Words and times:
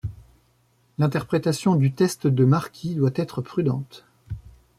L'interprétation 0.97 1.75
du 1.75 1.91
test 1.93 2.25
de 2.25 2.43
Marquis 2.43 2.95
doit 2.95 3.11
être 3.13 3.43
prudente. 3.43 4.03